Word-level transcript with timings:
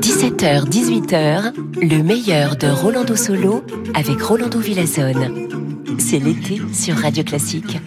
17h, 0.00 0.68
18h, 0.68 1.52
le 1.80 2.02
meilleur 2.02 2.56
de 2.56 2.66
Rolando 2.66 3.14
Solo 3.14 3.62
avec 3.94 4.20
Rolando 4.20 4.58
Villazone. 4.58 5.48
C'est 5.98 6.18
l'été 6.18 6.60
sur 6.72 6.96
Radio 6.96 7.22
Classique. 7.22 7.78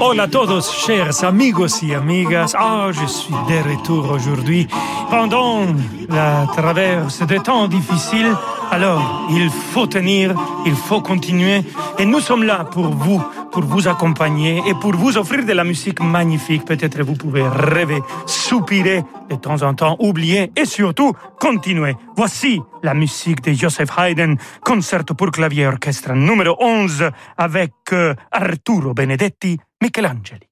Hola 0.00 0.24
a 0.24 0.28
todos, 0.28 0.60
chers 0.86 1.24
amigos 1.24 1.82
y 1.82 1.94
amigas. 1.94 2.54
Ah, 2.54 2.90
je 2.92 3.06
suis 3.06 3.32
de 3.32 3.70
retour 3.70 4.10
aujourd'hui. 4.10 4.68
Pendant 5.10 5.62
la 6.10 6.46
traverse 6.54 7.22
des 7.26 7.40
temps 7.40 7.68
difficiles, 7.68 8.34
alors 8.70 9.28
il 9.30 9.50
faut 9.50 9.86
tenir, 9.86 10.34
il 10.66 10.74
faut 10.74 11.00
continuer. 11.00 11.62
Et 11.98 12.04
nous 12.04 12.20
sommes 12.20 12.44
là 12.44 12.64
pour 12.64 12.88
vous 12.88 13.22
pour 13.50 13.62
vous 13.62 13.88
accompagner 13.88 14.62
et 14.66 14.74
pour 14.74 14.94
vous 14.94 15.16
offrir 15.16 15.44
de 15.44 15.52
la 15.52 15.64
musique 15.64 16.00
magnifique. 16.00 16.64
Peut-être 16.64 17.02
vous 17.02 17.14
pouvez 17.14 17.42
rêver, 17.42 18.00
soupirer 18.26 19.04
de 19.30 19.36
temps 19.36 19.62
en 19.62 19.74
temps, 19.74 19.96
oublier 19.98 20.52
et 20.56 20.64
surtout 20.64 21.12
continuer. 21.40 21.96
Voici 22.16 22.60
la 22.82 22.94
musique 22.94 23.42
de 23.42 23.52
Joseph 23.52 23.90
Haydn, 23.98 24.36
concerto 24.62 25.14
pour 25.14 25.30
clavier 25.30 25.66
orchestre 25.66 26.12
numéro 26.12 26.56
11 26.60 27.10
avec 27.36 27.72
euh, 27.92 28.14
Arturo 28.30 28.94
Benedetti, 28.94 29.58
Michelangeli. 29.82 30.47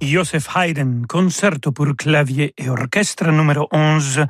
Joseph 0.00 0.48
Haydn, 0.56 1.04
concerto 1.06 1.72
pour 1.72 1.94
clavier 1.96 2.54
et 2.56 2.68
orchestre 2.70 3.30
numéro 3.30 3.68
11. 3.70 4.24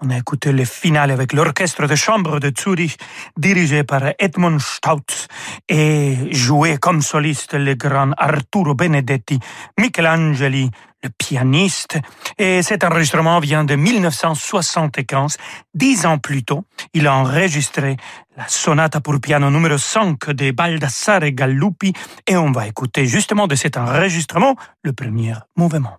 On 0.00 0.10
a 0.10 0.18
écouté 0.18 0.52
le 0.52 0.64
final 0.64 1.10
avec 1.10 1.32
l'orchestre 1.32 1.86
de 1.86 1.94
chambre 1.96 2.38
de 2.38 2.52
Zurich, 2.56 2.96
dirigé 3.36 3.82
par 3.82 4.02
Edmund 4.18 4.60
Stautz 4.60 5.26
et 5.68 6.16
joué 6.30 6.78
comme 6.78 7.02
soliste 7.02 7.54
le 7.54 7.74
grand 7.74 8.12
Arturo 8.16 8.74
Benedetti, 8.74 9.38
Michelangeli, 9.78 10.70
le 11.02 11.10
pianiste. 11.10 11.98
Et 12.38 12.62
cet 12.62 12.84
enregistrement 12.84 13.40
vient 13.40 13.64
de 13.64 13.74
1975. 13.74 15.36
Dix 15.74 16.06
ans 16.06 16.18
plus 16.18 16.44
tôt, 16.44 16.64
il 16.94 17.06
a 17.06 17.14
enregistré 17.14 17.96
la 18.36 18.48
sonate 18.48 18.98
pour 19.00 19.20
piano 19.20 19.50
numéro 19.50 19.78
5 19.78 20.30
de 20.30 20.50
Baldassare 20.50 21.30
Gallupi 21.30 21.92
et 22.26 22.36
on 22.36 22.52
va 22.52 22.66
écouter 22.66 23.06
justement 23.06 23.46
de 23.46 23.54
cet 23.54 23.76
enregistrement 23.76 24.56
le 24.82 24.92
premier 24.92 25.34
mouvement. 25.56 25.98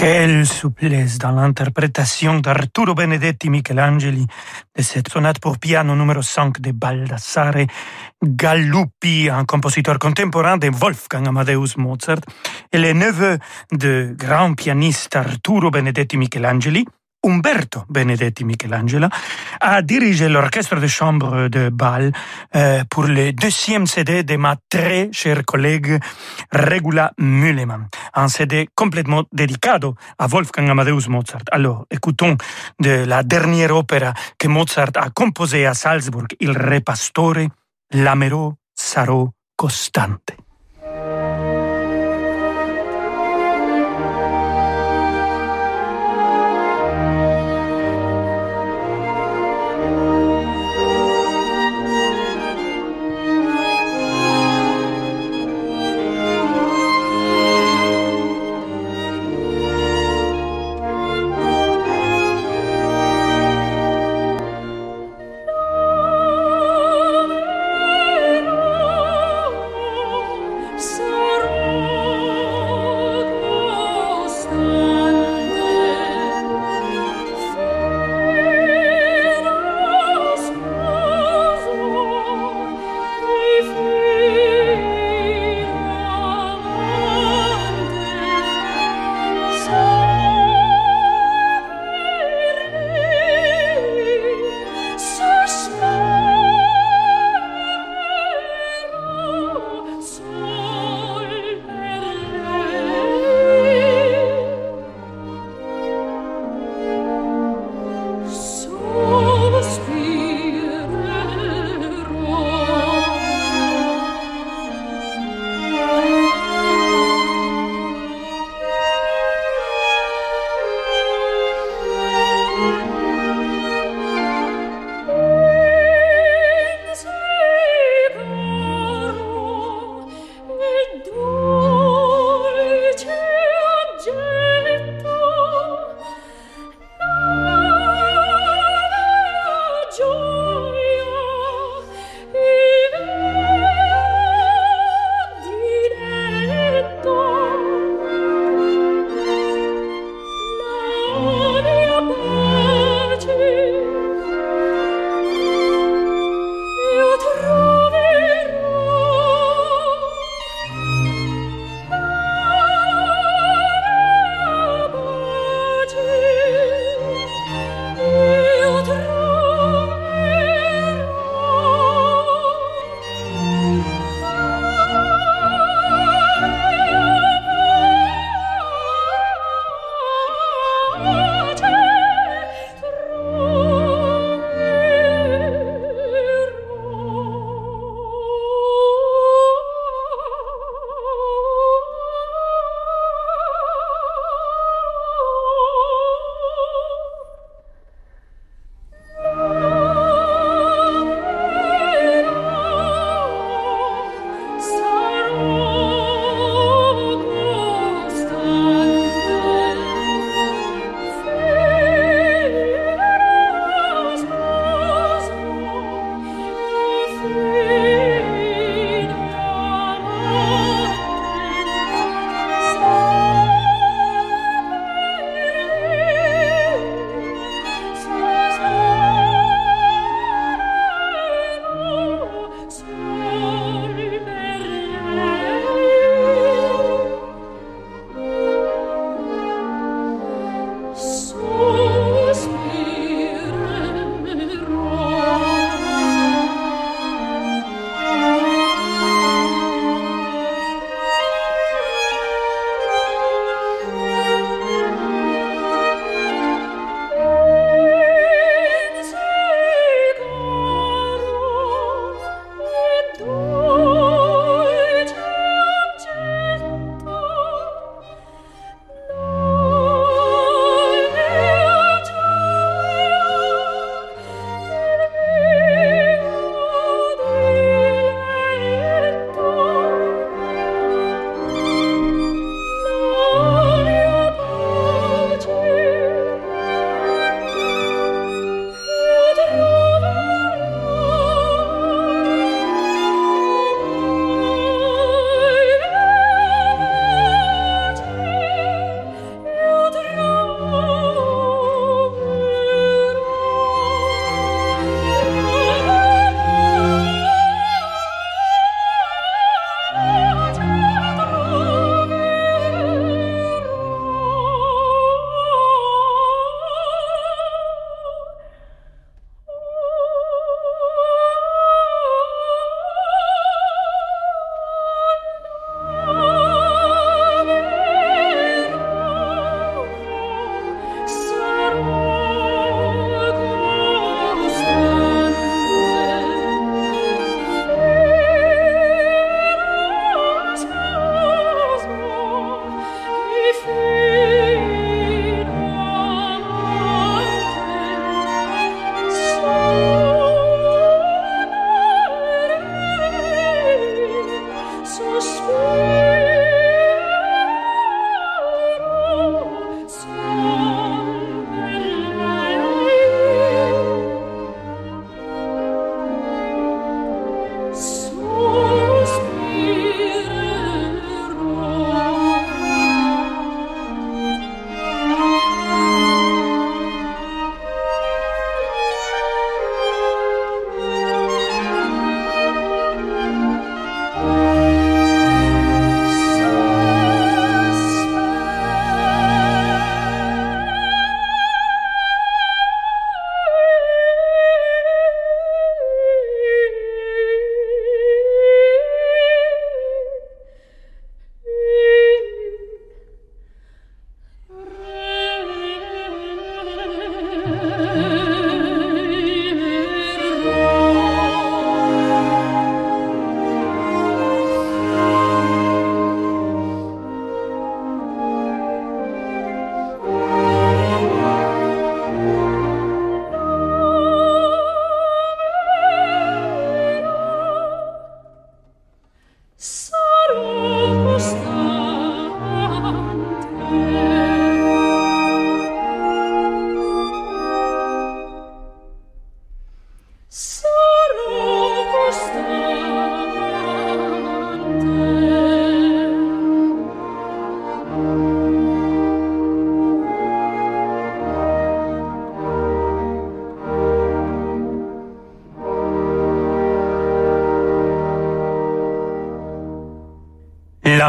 Quelle 0.00 0.46
souplesse 0.46 1.18
dans 1.18 1.32
l'interprétation 1.32 2.40
d'Arturo 2.40 2.94
Benedetti 2.94 3.50
Michelangeli 3.50 4.26
de 4.74 4.82
cette 4.82 5.10
sonate 5.10 5.40
pour 5.40 5.58
piano 5.58 5.94
numéro 5.94 6.22
5 6.22 6.58
de 6.58 6.72
Baldassare 6.72 7.66
Galuppi, 8.24 9.28
un 9.30 9.44
compositeur 9.44 9.98
contemporain 9.98 10.56
de 10.56 10.70
Wolfgang 10.70 11.28
Amadeus 11.28 11.76
Mozart, 11.76 12.22
et 12.72 12.78
le 12.78 12.94
neveu 12.94 13.38
de 13.72 14.14
grand 14.16 14.54
pianiste 14.54 15.16
Arturo 15.16 15.70
Benedetti 15.70 16.16
Michelangeli, 16.16 16.86
Umberto 17.22 17.84
Benedetti 17.88 18.44
Michelangelo 18.44 19.08
a 19.60 19.82
dirigé 19.82 20.28
l'orchestre 20.28 20.76
de 20.76 20.86
chambre 20.86 21.48
de 21.48 21.68
Bâle 21.68 22.12
euh, 22.56 22.82
pour 22.88 23.04
le 23.04 23.32
deuxième 23.32 23.86
CD 23.86 24.22
de 24.22 24.36
ma 24.36 24.56
très 24.68 25.10
chère 25.12 25.44
collègue 25.44 25.98
Regula 26.52 27.12
Müllemann, 27.18 27.88
un 28.14 28.28
CD 28.28 28.68
complètement 28.74 29.24
dédié 29.32 29.58
à 30.18 30.26
Wolfgang 30.26 30.70
Amadeus 30.70 31.08
Mozart. 31.08 31.42
Alors, 31.52 31.86
écoutons 31.90 32.36
de 32.78 33.04
la 33.04 33.22
dernière 33.22 33.76
opéra 33.76 34.14
que 34.38 34.48
Mozart 34.48 34.92
a 34.96 35.10
composée 35.10 35.66
à 35.66 35.74
Salzburg, 35.74 36.28
Il 36.40 36.52
Re 36.52 36.80
Pastore, 36.82 37.48
L'Amero 37.92 38.54
Sarò 38.74 39.30
Costante. 39.56 40.39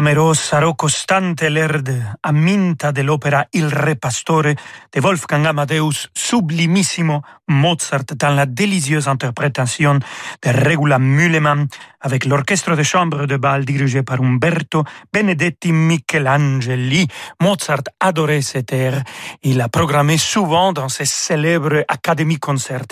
Clamorosa, 0.02 0.60
rocostante 0.60 1.48
l'erde 1.50 2.18
aminta 2.22 2.90
dell'opera 2.90 3.46
Il 3.52 3.70
Re 3.70 3.96
Pastore 3.98 4.56
de 4.90 5.00
Wolfgang 5.00 5.46
Amadeus, 5.46 6.10
sublimissimo 6.12 7.22
Mozart 7.46 8.16
dans 8.16 8.34
la 8.34 8.48
délicieuse 8.48 9.08
interprétation 9.08 10.00
de 10.42 10.50
Regula 10.50 10.98
Mühlemann 10.98 11.68
avec 12.00 12.26
l'orchestre 12.26 12.76
de 12.76 12.82
chambre 12.82 13.28
de 13.28 13.38
bal 13.38 13.64
dirigé 13.64 14.02
par 14.02 14.20
Umberto 14.22 14.84
Benedetti 15.14 15.72
Michelangeli. 15.72 17.08
Mozart 17.40 17.84
adorait 18.00 18.42
cette 18.42 18.74
air. 18.74 19.04
Il 19.44 19.58
l'a 19.58 19.70
programmé 19.70 20.18
souvent 20.18 20.74
dans 20.74 20.90
ses 20.90 21.06
célèbres 21.06 21.86
Academy 21.88 22.40
Concerts 22.40 22.88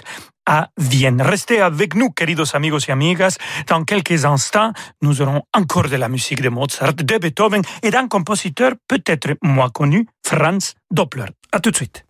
à 0.49 0.69
Vienne. 0.77 1.21
Restez 1.21 1.61
avec 1.61 1.95
nous, 1.95 2.09
queridos 2.09 2.55
amigos 2.55 2.87
y 2.87 2.91
amigas. 2.91 3.37
Dans 3.67 3.83
quelques 3.83 4.25
instants, 4.25 4.73
nous 5.01 5.21
aurons 5.21 5.43
encore 5.53 5.87
de 5.87 5.95
la 5.95 6.09
musique 6.09 6.41
de 6.41 6.49
Mozart, 6.49 6.95
de 6.95 7.17
Beethoven 7.17 7.61
et 7.83 7.91
d'un 7.91 8.07
compositeur 8.07 8.73
peut-être 8.87 9.35
moins 9.43 9.69
connu, 9.69 10.07
Franz 10.25 10.73
Doppler. 10.91 11.25
À 11.51 11.59
tout 11.59 11.69
de 11.69 11.75
suite. 11.75 12.03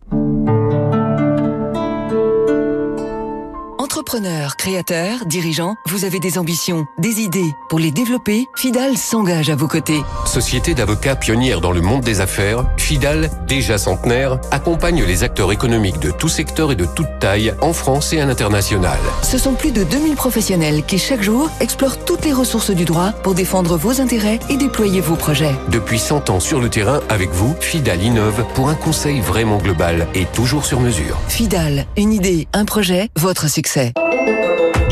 Entrepreneur, 4.00 4.56
créateur, 4.56 5.26
dirigeant, 5.26 5.76
vous 5.86 6.06
avez 6.06 6.20
des 6.20 6.38
ambitions, 6.38 6.86
des 6.96 7.20
idées. 7.20 7.54
Pour 7.68 7.78
les 7.78 7.90
développer, 7.90 8.46
Fidal 8.56 8.96
s'engage 8.96 9.50
à 9.50 9.56
vos 9.56 9.68
côtés. 9.68 10.00
Société 10.24 10.72
d'avocats 10.72 11.16
pionnière 11.16 11.60
dans 11.60 11.70
le 11.70 11.82
monde 11.82 12.00
des 12.00 12.22
affaires, 12.22 12.64
Fidal, 12.78 13.30
déjà 13.46 13.76
centenaire, 13.76 14.40
accompagne 14.52 15.04
les 15.04 15.22
acteurs 15.22 15.52
économiques 15.52 15.98
de 15.98 16.10
tout 16.10 16.30
secteur 16.30 16.72
et 16.72 16.76
de 16.76 16.86
toute 16.86 17.18
taille 17.20 17.52
en 17.60 17.74
France 17.74 18.14
et 18.14 18.20
à 18.22 18.24
l'international. 18.24 18.98
Ce 19.22 19.36
sont 19.36 19.52
plus 19.52 19.70
de 19.70 19.84
2000 19.84 20.14
professionnels 20.14 20.82
qui 20.86 20.98
chaque 20.98 21.22
jour 21.22 21.50
explorent 21.60 22.02
toutes 22.02 22.24
les 22.24 22.32
ressources 22.32 22.70
du 22.70 22.86
droit 22.86 23.12
pour 23.12 23.34
défendre 23.34 23.76
vos 23.76 24.00
intérêts 24.00 24.40
et 24.48 24.56
déployer 24.56 25.02
vos 25.02 25.16
projets. 25.16 25.54
Depuis 25.68 25.98
100 25.98 26.30
ans 26.30 26.40
sur 26.40 26.58
le 26.58 26.70
terrain 26.70 27.02
avec 27.10 27.28
vous, 27.32 27.54
Fidal 27.60 28.02
innove 28.02 28.46
pour 28.54 28.70
un 28.70 28.76
conseil 28.76 29.20
vraiment 29.20 29.58
global 29.58 30.08
et 30.14 30.24
toujours 30.24 30.64
sur 30.64 30.80
mesure. 30.80 31.18
Fidal, 31.28 31.84
une 31.98 32.14
idée, 32.14 32.48
un 32.54 32.64
projet, 32.64 33.10
votre 33.18 33.50
succès. 33.50 33.89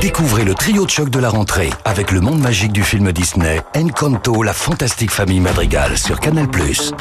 Découvrez 0.00 0.44
le 0.44 0.54
trio 0.54 0.84
de 0.84 0.90
choc 0.90 1.10
de 1.10 1.18
la 1.18 1.28
rentrée 1.28 1.70
avec 1.84 2.12
le 2.12 2.20
monde 2.20 2.38
magique 2.38 2.70
du 2.70 2.84
film 2.84 3.10
Disney, 3.10 3.60
Encanto, 3.76 4.44
la 4.44 4.52
fantastique 4.52 5.10
famille 5.10 5.40
Madrigal 5.40 5.98
sur 5.98 6.20
Canal+, 6.20 6.46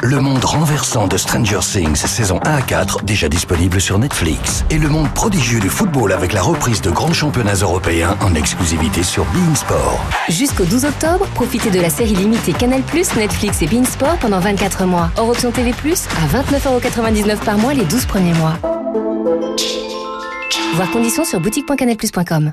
le 0.02 0.20
monde 0.20 0.44
renversant 0.44 1.06
de 1.06 1.16
Stranger 1.16 1.60
Things, 1.60 1.94
saison 1.94 2.40
1 2.44 2.56
à 2.56 2.60
4, 2.60 3.04
déjà 3.04 3.28
disponible 3.28 3.80
sur 3.80 4.00
Netflix, 4.00 4.64
et 4.70 4.78
le 4.78 4.88
monde 4.88 5.08
prodigieux 5.14 5.60
du 5.60 5.68
football 5.68 6.12
avec 6.12 6.32
la 6.32 6.42
reprise 6.42 6.80
de 6.80 6.90
grands 6.90 7.12
championnats 7.12 7.54
européens 7.54 8.16
en 8.20 8.34
exclusivité 8.34 9.04
sur 9.04 9.24
Bein 9.26 9.54
Sport. 9.54 10.04
Jusqu'au 10.28 10.64
12 10.64 10.84
octobre, 10.86 11.26
profitez 11.34 11.70
de 11.70 11.80
la 11.80 11.90
série 11.90 12.16
limitée 12.16 12.52
Canal+, 12.52 12.82
Netflix 13.16 13.62
et 13.62 13.66
Bein 13.68 13.84
Sport 13.84 14.16
pendant 14.20 14.40
24 14.40 14.86
mois. 14.86 15.10
Hors 15.16 15.28
option 15.28 15.52
TV+, 15.52 15.70
à 15.70 16.42
29,99€ 16.42 17.36
par 17.44 17.58
mois 17.58 17.74
les 17.74 17.84
12 17.84 18.06
premiers 18.06 18.34
mois. 18.34 18.54
Voir 20.74 20.90
conditions 20.90 21.24
sur 21.24 21.40
boutique.canalplus.com. 21.40 22.52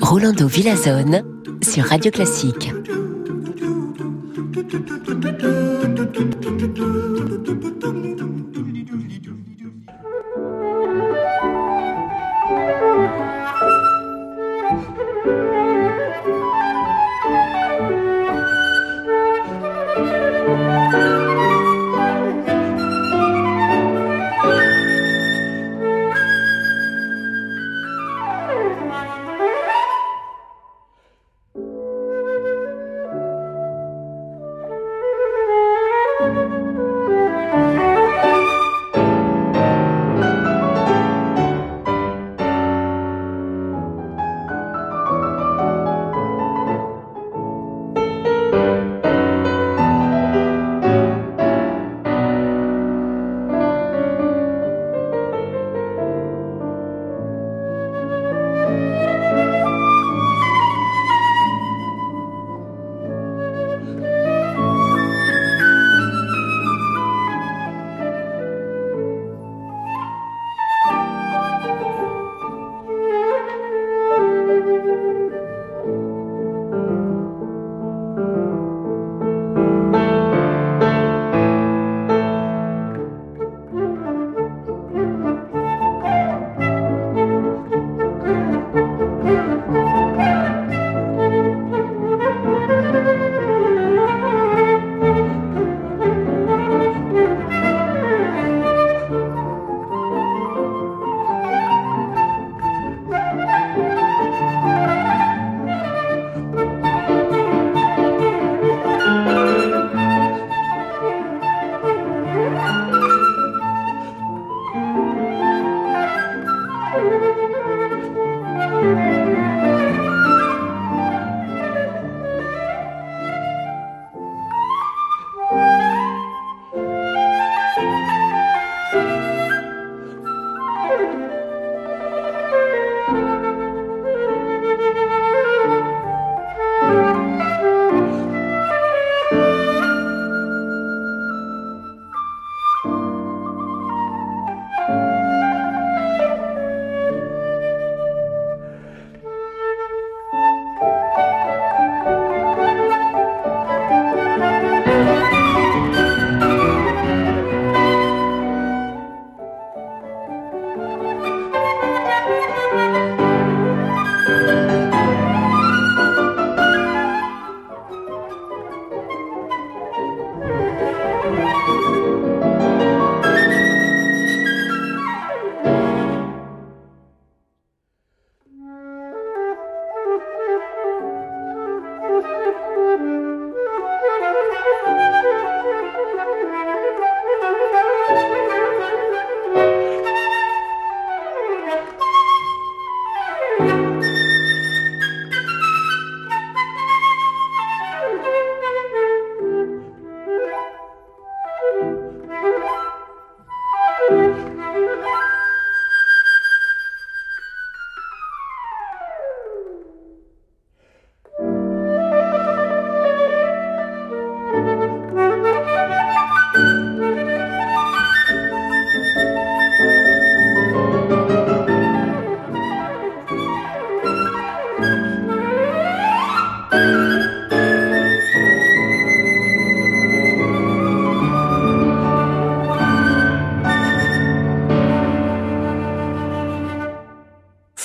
Rolando 0.00 0.46
Villazone 0.46 1.22
sur 1.62 1.84
Radio 1.84 2.10
Classique. 2.10 2.72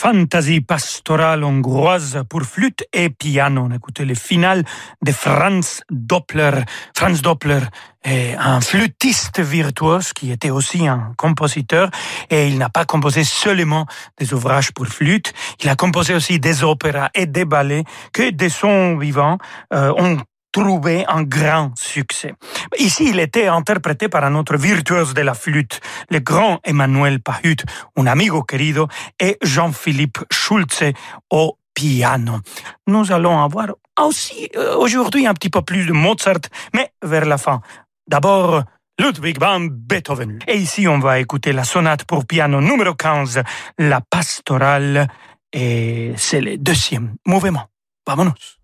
Fantasie 0.08 0.62
pastorale 0.62 1.44
hongroise 1.44 2.24
pour 2.30 2.44
flûte 2.44 2.86
et 2.94 3.10
piano. 3.10 3.68
On 3.70 3.76
écoutait 3.76 4.06
le 4.06 4.16
final 4.16 4.64
de 5.02 5.12
Franz 5.12 5.82
Doppler. 5.92 6.62
Franz 6.96 7.22
Doppler 7.22 7.60
est 8.06 8.34
un 8.40 8.62
flûtiste 8.62 9.42
virtuose 9.42 10.14
qui 10.14 10.32
était 10.32 10.50
aussi 10.50 10.88
un 10.88 11.12
compositeur 11.18 11.90
et 12.30 12.48
il 12.48 12.58
n'a 12.58 12.70
pas 12.70 12.86
composé 12.86 13.26
seulement 13.26 13.86
des 14.18 14.34
ouvrages 14.34 14.72
pour 14.72 14.88
flûte, 14.88 15.34
il 15.62 15.68
a 15.68 15.76
composé 15.76 16.14
aussi 16.16 16.40
des 16.40 16.64
opéras 16.64 17.10
et 17.14 17.26
des 17.26 17.44
ballets 17.44 17.84
que 18.14 18.30
de 18.30 18.48
son 18.48 18.96
vivant 18.96 19.38
euh, 19.74 19.94
ont 19.98 20.20
trouvé 20.52 21.06
un 21.08 21.24
grand 21.24 21.72
succès. 21.78 22.34
Ici, 22.80 23.10
il 23.10 23.20
était 23.20 23.48
interprété 23.48 24.10
par 24.10 24.24
un 24.24 24.36
autre 24.36 24.58
virtuose 24.58 25.14
de 25.14 25.22
la 25.22 25.34
flûte, 25.34 25.80
le 26.10 26.20
grand 26.20 26.60
Emmanuel 26.64 27.22
Pahut, 27.22 27.58
un 27.96 28.08
amigo 28.08 28.44
querido, 28.44 28.88
et 29.20 29.38
Jean-Philippe 29.42 30.20
Schulze 30.32 30.94
au 31.30 31.58
piano. 31.74 32.40
Nous 32.88 33.12
allons 33.12 33.40
avoir 33.40 33.68
aussi 34.00 34.50
euh, 34.56 34.76
aujourd'hui 34.78 35.28
un 35.28 35.34
petit 35.34 35.50
peu 35.50 35.62
plus 35.62 35.86
de 35.86 35.94
Mozart, 35.94 36.42
mais 36.74 36.92
vers 37.04 37.26
la 37.26 37.38
fin. 37.38 37.62
D'abord, 38.08 38.64
Ludwig 39.00 39.40
van 39.40 39.60
Beethoven. 39.70 40.40
Et 40.48 40.58
ici, 40.58 40.88
on 40.88 40.98
va 40.98 41.20
écouter 41.20 41.54
la 41.54 41.64
sonate 41.64 42.04
pour 42.06 42.26
piano 42.26 42.62
numéro 42.62 42.96
15, 42.96 43.44
la 43.78 44.02
pastorale, 44.02 45.08
et 45.54 46.14
c'est 46.18 46.42
le 46.42 46.58
deuxième 46.58 47.16
mouvement. 47.26 47.68
Vamonos. 48.08 48.57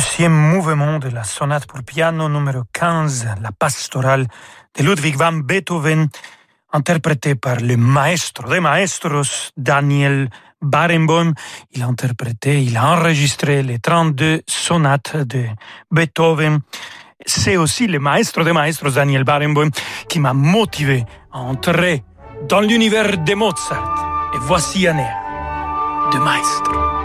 Deuxième 0.00 0.32
mouvement 0.32 0.98
de 0.98 1.10
la 1.10 1.24
sonate 1.24 1.66
pour 1.66 1.82
piano 1.82 2.26
numéro 2.26 2.62
15, 2.72 3.28
la 3.42 3.52
pastorale 3.52 4.26
de 4.74 4.82
Ludwig 4.82 5.14
van 5.14 5.32
Beethoven, 5.32 6.08
interprétée 6.72 7.34
par 7.34 7.56
le 7.56 7.76
maestro 7.76 8.48
des 8.48 8.60
maestros, 8.60 9.52
Daniel 9.58 10.30
Barenboim. 10.62 11.34
Il 11.72 11.82
a 11.82 11.86
interprété, 11.86 12.62
il 12.62 12.78
a 12.78 12.92
enregistré 12.92 13.62
les 13.62 13.78
32 13.78 14.40
sonates 14.48 15.18
de 15.18 15.44
Beethoven. 15.90 16.60
C'est 17.26 17.58
aussi 17.58 17.86
le 17.86 17.98
maestro 17.98 18.42
des 18.42 18.54
maestros, 18.54 18.94
Daniel 18.94 19.24
Barenboim, 19.24 19.68
qui 20.08 20.18
m'a 20.18 20.32
motivé 20.32 21.04
à 21.30 21.40
entrer 21.40 22.04
dans 22.48 22.60
l'univers 22.60 23.18
de 23.18 23.34
Mozart. 23.34 24.32
Et 24.34 24.38
voici 24.40 24.88
un 24.88 24.96
air 24.96 26.10
de 26.10 26.18
maestro. 26.18 26.99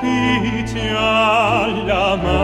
propicia 0.00 0.88
your 1.76 2.16
mano. 2.18 2.37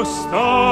gostar. 0.00 0.69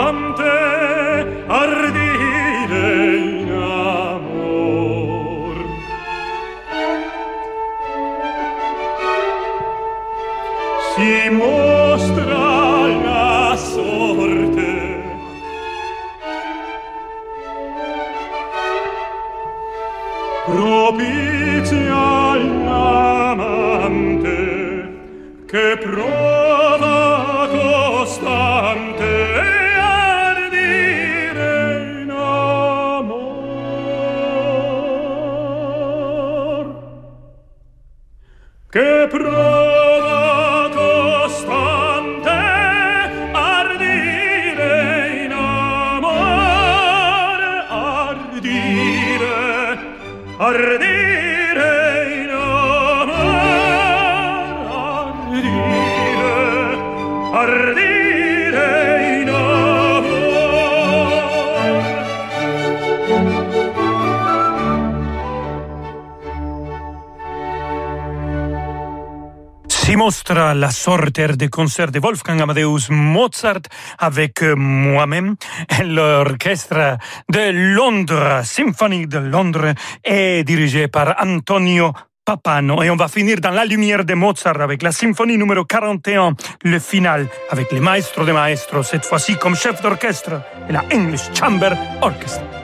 La 70.59 70.71
sorte 70.71 71.21
des 71.21 71.49
concerts 71.49 71.93
de 71.93 72.01
Wolfgang 72.01 72.41
Amadeus 72.41 72.91
Mozart 72.91 73.63
avec 73.99 74.43
euh, 74.43 74.55
moi-même, 74.57 75.37
l'orchestre 75.85 76.99
de 77.31 77.75
Londres, 77.75 78.41
Symphonie 78.45 79.07
de 79.07 79.19
Londres, 79.19 79.73
est 80.05 80.45
dirigé 80.45 80.89
par 80.89 81.15
Antonio 81.21 81.93
Papano. 82.25 82.83
Et 82.83 82.91
on 82.91 82.97
va 82.97 83.09
finir 83.09 83.41
dans 83.41 83.53
la 83.53 83.65
lumière 83.65 84.05
de 84.05 84.15
Mozart 84.15 84.61
avec 84.61 84.83
la 84.83 84.93
symphonie 84.93 85.39
numéro 85.39 85.65
41, 85.65 86.35
le 86.65 86.79
final, 86.79 87.29
avec 87.51 87.71
le 87.73 87.81
maestro 87.81 88.25
de 88.25 88.33
maestros, 88.33 88.87
cette 88.87 89.05
fois-ci 89.05 89.37
comme 89.37 89.55
chef 89.55 89.81
d'orchestre, 89.81 90.43
et 90.69 90.73
la 90.73 90.85
English 90.93 91.31
Chamber 91.35 91.73
Orchestra. 92.03 92.58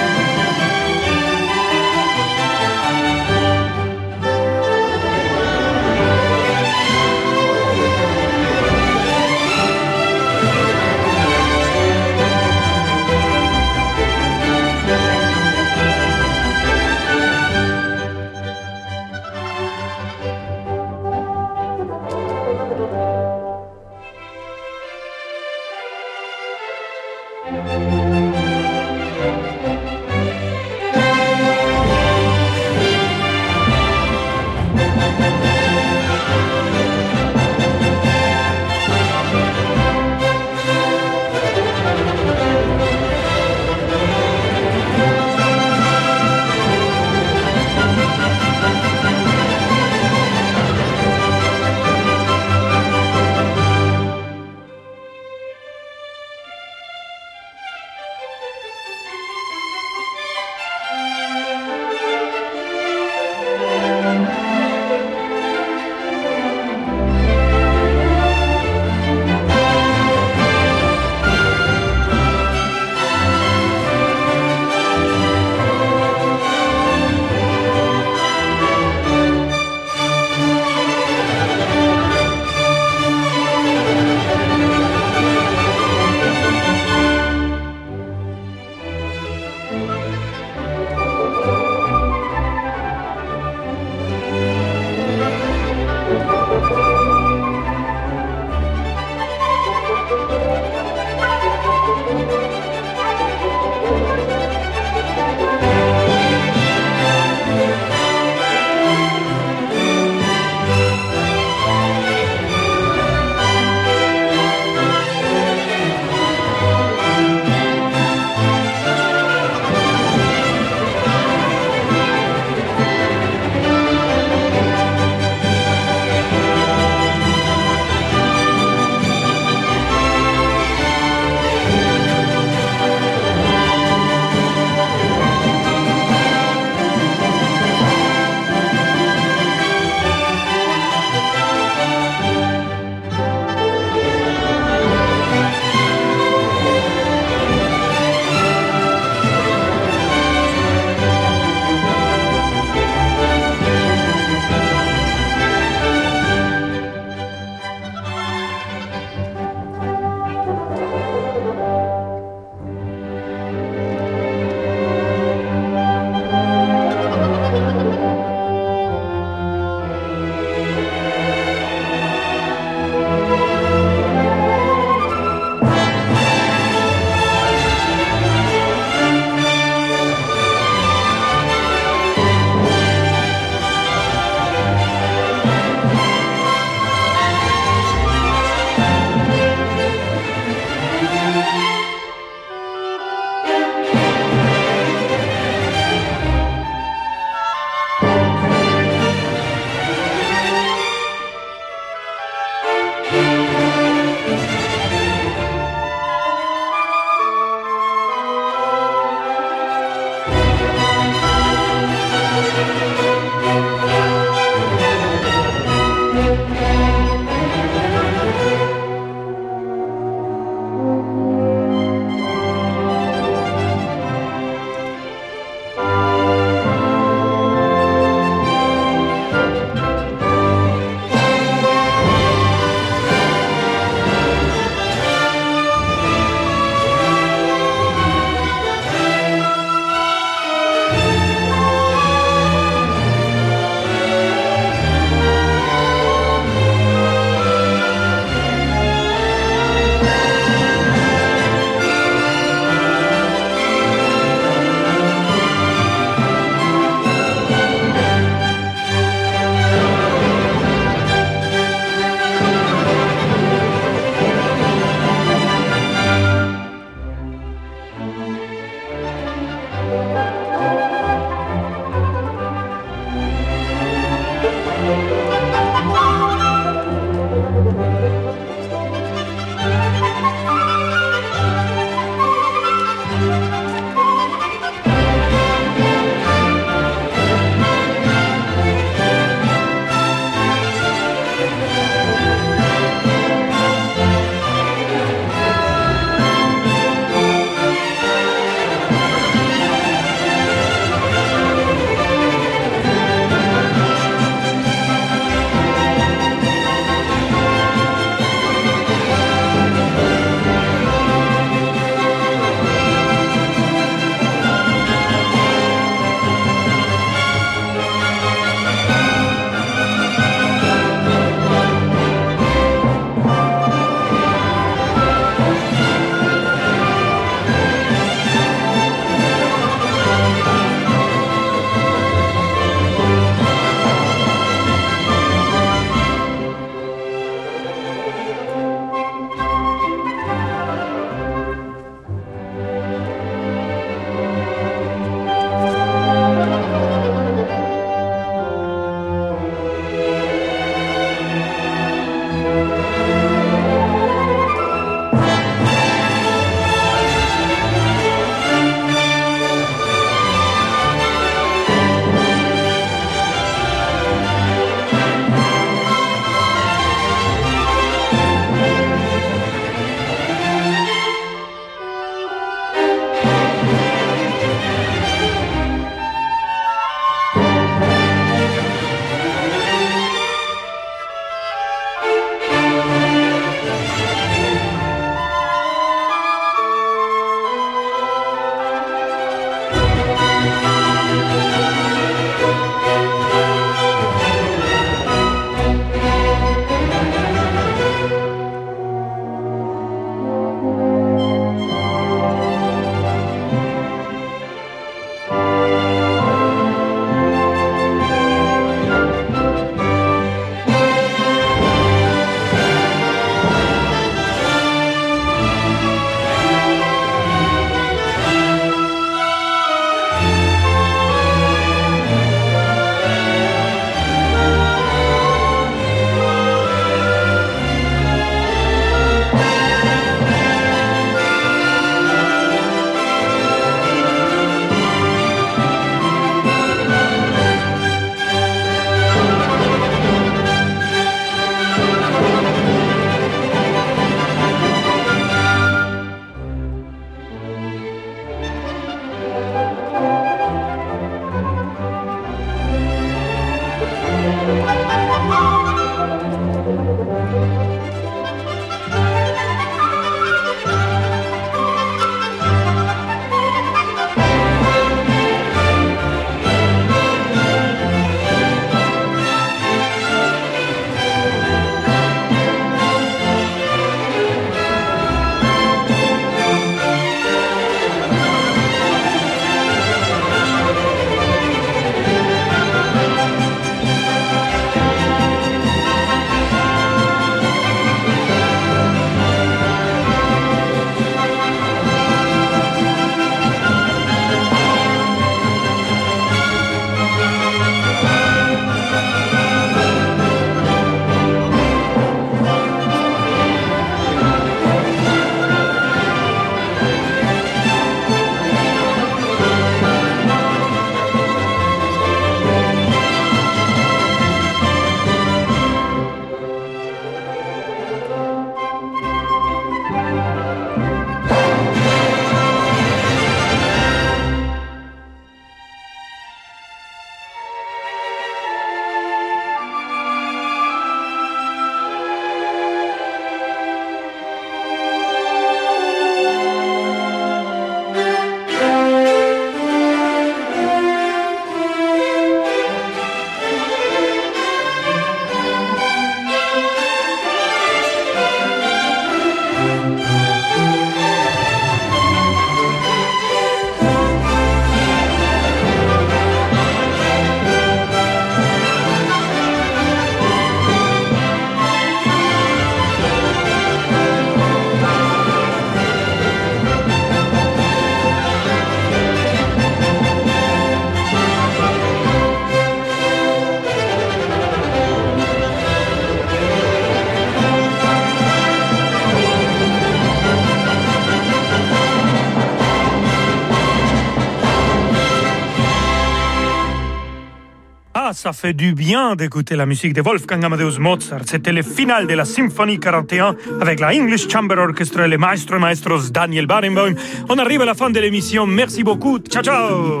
Ça 588.32 588.32
fait 588.32 588.52
du 588.52 588.74
bien 588.74 589.16
d'écouter 589.16 589.56
la 589.56 589.66
musique 589.66 589.92
de 589.92 590.02
Wolfgang 590.02 590.44
Amadeus 590.44 590.78
Mozart. 590.78 591.22
C'était 591.26 591.52
le 591.52 591.62
final 591.62 592.06
de 592.06 592.14
la 592.14 592.24
Symphonie 592.24 592.78
41 592.78 593.34
avec 593.60 593.80
la 593.80 593.88
English 593.88 594.28
Chamber 594.28 594.56
Orchestra 594.56 595.06
et 595.06 595.08
le 595.08 595.18
maestro 595.18 595.58
maestros 595.58 596.12
Daniel 596.12 596.46
Barenboim. 596.46 596.94
On 597.28 597.38
arrive 597.38 597.62
à 597.62 597.64
la 597.64 597.74
fin 597.74 597.90
de 597.90 597.98
l'émission. 597.98 598.46
Merci 598.46 598.84
beaucoup. 598.84 599.18
Ciao, 599.18 599.42
ciao. 599.42 600.00